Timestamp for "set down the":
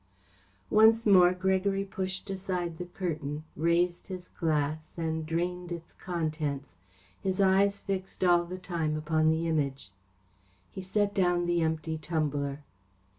10.81-11.61